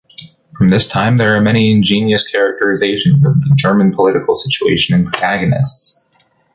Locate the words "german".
3.55-3.93